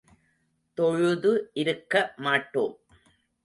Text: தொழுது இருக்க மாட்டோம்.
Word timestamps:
தொழுது 0.77 1.51
இருக்க 1.53 2.13
மாட்டோம். 2.17 2.75